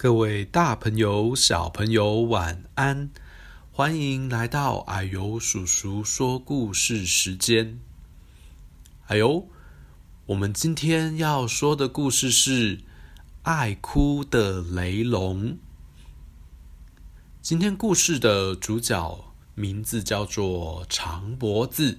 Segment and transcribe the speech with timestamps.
[0.00, 3.10] 各位大朋友、小朋友，晚安！
[3.72, 7.80] 欢迎来到矮油叔叔说故事时间。
[9.08, 9.48] 啊呦，
[10.26, 12.78] 我们今天要说的故事是
[13.42, 15.58] 爱哭的雷龙。
[17.42, 19.24] 今天故事的主角
[19.56, 21.98] 名字叫做长脖子，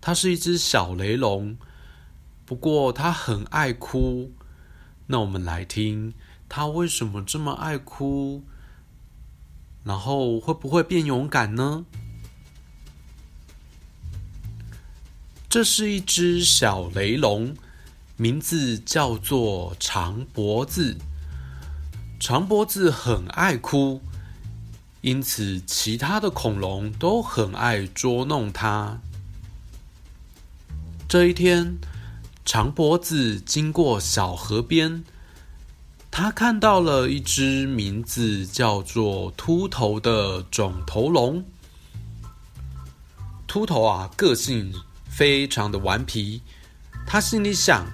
[0.00, 1.56] 它是一只小雷龙，
[2.44, 4.32] 不过它很爱哭。
[5.06, 6.12] 那我们来听。
[6.50, 8.42] 他为什么这么爱哭？
[9.84, 11.86] 然后会不会变勇敢呢？
[15.48, 17.54] 这是一只小雷龙，
[18.16, 20.96] 名字叫做长脖子。
[22.18, 24.02] 长脖子很爱哭，
[25.02, 28.98] 因此其他的恐龙都很爱捉弄它。
[31.08, 31.78] 这一天，
[32.44, 35.04] 长脖子经过小河边。
[36.10, 41.42] 他看到了一只名字叫做秃头的肿头龙。
[43.46, 44.72] 秃头啊，个性
[45.08, 46.42] 非常的顽皮。
[47.06, 47.86] 他心里想：“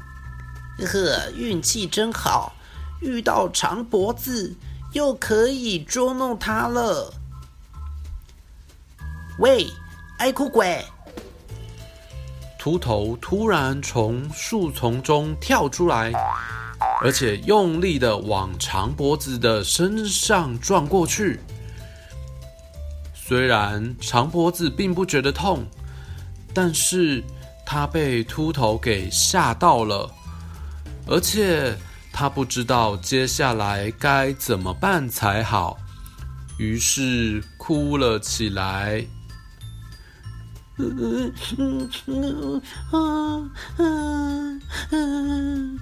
[0.80, 2.54] 呵，运气真好，
[3.00, 4.56] 遇到长脖子，
[4.92, 7.12] 又可以捉弄他了。”
[9.38, 9.66] 喂，
[10.18, 10.84] 爱哭鬼！
[12.58, 16.12] 秃头突然从树丛中跳出来。
[17.02, 21.38] 而且用力的往长脖子的身上撞过去。
[23.14, 25.66] 虽然长脖子并不觉得痛，
[26.54, 27.22] 但是
[27.64, 30.10] 他被秃头给吓到了，
[31.06, 31.76] 而且
[32.12, 35.76] 他不知道接下来该怎么办才好，
[36.56, 39.04] 于是哭了起来。
[40.78, 44.60] 嗯嗯嗯嗯嗯
[44.90, 45.80] 嗯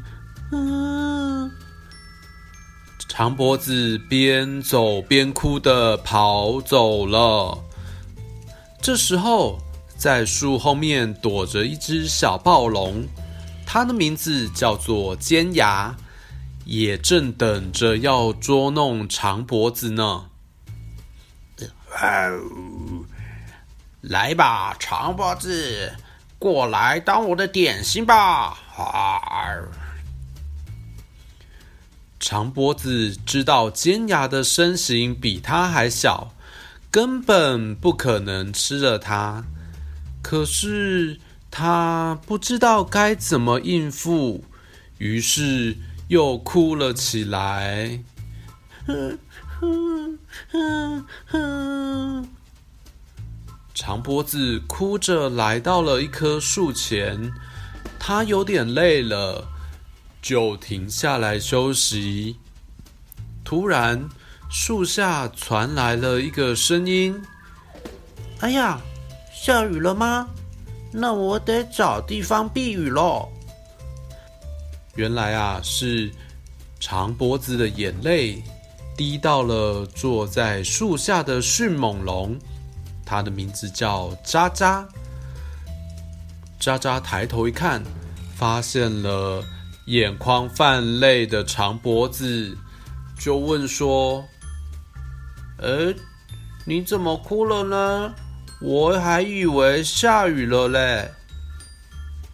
[3.08, 7.62] 长脖子边走边哭的跑走了。
[8.82, 9.60] 这时候，
[9.96, 13.06] 在树后面躲着一只小暴龙，
[13.64, 15.96] 它的名字叫做尖牙，
[16.64, 20.26] 也正等着要捉弄长脖子呢。
[24.00, 25.94] 来吧，长脖子，
[26.38, 28.58] 过来当我的点心吧！
[32.26, 36.32] 长脖子知道尖牙的身形比他还小，
[36.90, 39.44] 根本不可能吃了它。
[40.22, 41.20] 可是
[41.50, 44.42] 他不知道该怎么应付，
[44.96, 45.76] 于是
[46.08, 48.00] 又哭了起来。
[53.74, 57.30] 长脖子哭着来到了一棵树前，
[57.98, 59.48] 他有点累了。
[60.24, 62.38] 就停下来休息。
[63.44, 64.08] 突然，
[64.48, 67.22] 树下传来了一个声音
[68.40, 68.80] ：“哎呀，
[69.34, 70.26] 下雨了吗？
[70.90, 73.28] 那我得找地方避雨喽。”
[74.96, 76.10] 原来啊，是
[76.80, 78.42] 长脖子的眼泪
[78.96, 82.38] 滴到了坐在树下的迅猛龙，
[83.04, 84.88] 它的名字叫渣渣。
[86.58, 87.82] 渣渣抬头一看，
[88.34, 89.44] 发现了。
[89.86, 92.56] 眼眶泛泪的长脖子
[93.18, 94.24] 就问说
[95.60, 95.94] ：“哎，
[96.64, 98.14] 你怎么哭了呢？
[98.60, 101.10] 我还以为下雨了嘞。”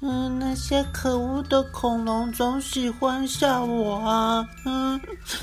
[0.02, 4.48] 嗯，那些可恶的恐龙总喜欢吓我啊！
[4.64, 5.00] 嗯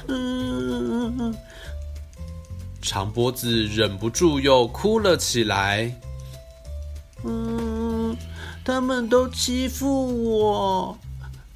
[0.07, 1.35] 嗯嗯。
[2.81, 5.93] 长脖子忍不住又哭了起来。
[7.23, 8.15] 嗯，
[8.63, 10.97] 他们都欺负我。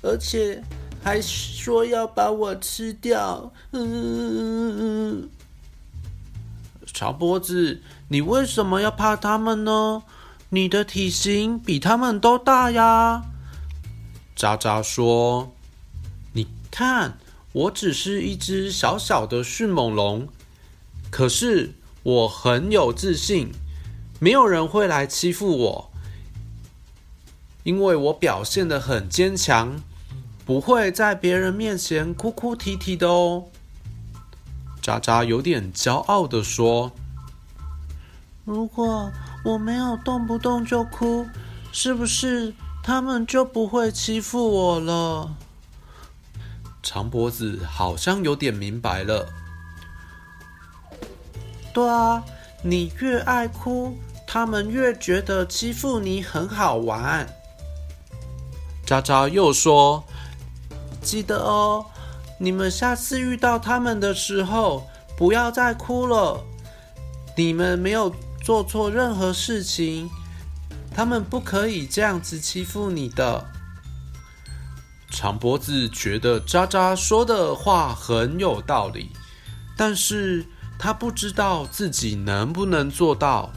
[0.01, 0.63] 而且
[1.03, 3.51] 还说要把我吃掉。
[3.71, 5.29] 嗯，
[6.85, 10.03] 长脖子，你为什么要怕他们呢？
[10.49, 13.23] 你的体型比他们都大呀。
[14.35, 15.53] 渣渣说
[16.33, 17.17] ：“你看，
[17.53, 20.27] 我只是一只小小的迅猛龙，
[21.09, 23.51] 可是我很有自信，
[24.19, 25.91] 没有人会来欺负我，
[27.63, 29.81] 因为我表现得很坚强。”
[30.51, 33.45] 不会在别人面前哭哭啼啼的哦。
[34.81, 36.91] 渣渣有点骄傲的说
[38.43, 39.09] ：“如果
[39.45, 41.25] 我没有动不动就哭，
[41.71, 42.53] 是不是
[42.83, 45.37] 他们就不会欺负我了？”
[46.83, 49.29] 长脖子好像有点明白了。
[51.73, 52.21] 对啊，
[52.61, 57.25] 你越爱哭，他们越觉得欺负你很好玩。
[58.85, 60.03] 渣渣又说。
[61.01, 61.85] 记得哦，
[62.37, 64.87] 你们下次遇到他们的时候，
[65.17, 66.43] 不要再哭了。
[67.35, 68.13] 你们没有
[68.43, 70.09] 做错任何事情，
[70.93, 73.45] 他们不可以这样子欺负你的。
[75.09, 79.11] 长脖子觉得渣渣说的话很有道理，
[79.75, 80.45] 但是
[80.79, 83.51] 他不知道自己能不能做到。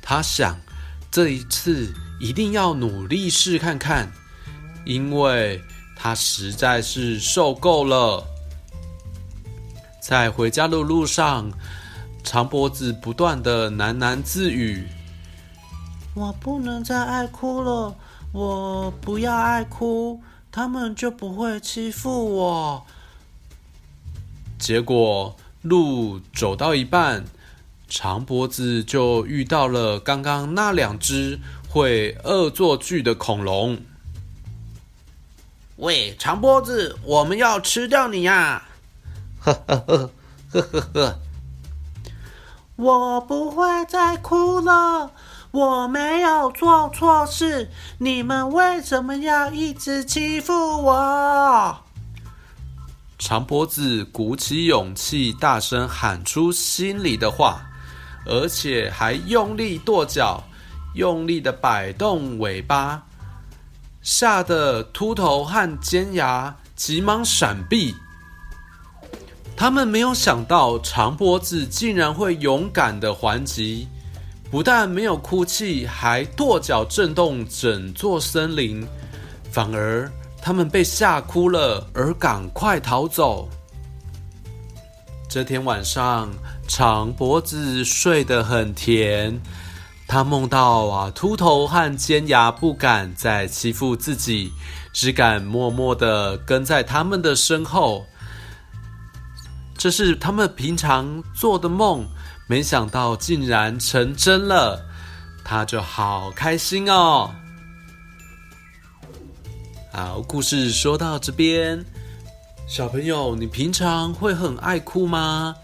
[0.00, 0.58] 他想，
[1.10, 4.10] 这一次一定要努力试看看，
[4.84, 5.62] 因为
[6.02, 8.26] 他实在是受够了。
[10.00, 11.48] 在回家的路上，
[12.24, 14.88] 长脖子不断的喃喃自语
[16.16, 17.94] ：“我不能再爱哭了，
[18.32, 20.20] 我不要爱哭。”
[20.50, 22.84] 他们就不会欺负我。
[24.58, 27.24] 结果路走到一半，
[27.88, 31.38] 长脖子就遇到了刚刚那两只
[31.68, 33.78] 会恶作剧的恐龙。
[35.82, 38.62] 喂，长脖子，我们要吃掉你呀！
[39.40, 40.12] 呵呵呵
[40.52, 41.18] 呵呵呵。
[42.76, 45.10] 我不会再哭了。
[45.50, 47.68] 我没有做错事，
[47.98, 51.76] 你们为什么要一直欺负我？
[53.18, 57.60] 长脖子鼓起勇气，大声喊出心里的话，
[58.24, 60.44] 而且还用力跺脚，
[60.94, 63.02] 用力的摆动尾巴，
[64.02, 67.94] 吓得秃头和尖牙急忙闪避。
[69.56, 73.86] 他们没有想到，长脖子竟然会勇敢的还击。
[74.50, 78.86] 不但没有哭泣，还跺脚震动整座森林，
[79.50, 80.10] 反而
[80.42, 83.48] 他们被吓哭了，而赶快逃走。
[85.26, 86.28] 这天晚上，
[86.68, 89.40] 长脖子睡得很甜，
[90.12, 94.52] 他梦到啊，秃头和尖牙不敢再欺负自己，
[94.92, 98.04] 只敢默默的跟在他们的身后。
[99.74, 102.06] 这是他们平常做的梦。
[102.46, 104.84] 没想到竟然成真了，
[105.42, 107.30] 他就好开心哦。
[109.94, 111.82] 好，故事说到这边，
[112.68, 115.54] 小朋友，你平常会很爱哭吗？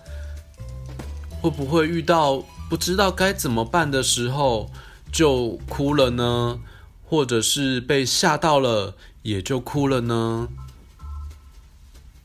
[1.42, 4.70] 会不会遇到不知道该怎么办的时候
[5.11, 6.61] 就哭了呢？
[7.05, 10.49] 或者是被吓到了也就哭了呢？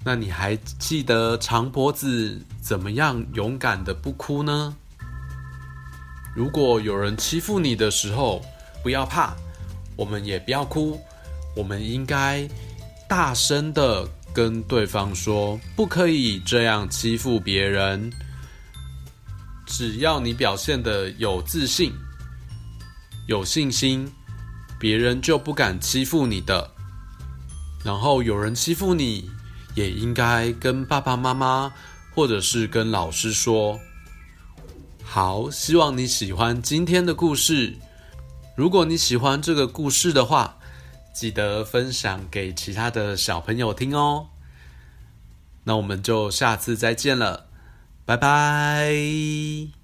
[0.04, 4.76] 那你还记得长脖子怎么样勇敢的不哭呢？
[6.36, 8.42] 如果有人欺负你的时候，
[8.84, 9.34] 不要怕，
[9.96, 11.00] 我们也不要哭，
[11.56, 12.46] 我们应该
[13.08, 18.12] 大声的跟对方说，不可以这样欺负别人。
[19.76, 21.92] 只要你表现的有自信、
[23.26, 24.08] 有信心，
[24.80, 26.70] 别人就不敢欺负你的。
[27.84, 29.32] 然后有人欺负你，
[29.74, 31.74] 也应该跟爸爸妈妈，
[32.14, 33.80] 或者是跟老师说。
[35.04, 37.76] 好，希望你喜欢今天的故事。
[38.56, 40.60] 如果你喜欢这个故事的话，
[41.16, 44.28] 记得分享给其他的小朋友听哦。
[45.64, 47.48] 那我们就下次再见了，
[48.06, 49.83] 拜拜。